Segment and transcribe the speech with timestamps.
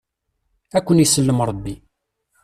[0.77, 1.75] Ad ken-isellem Rebbi.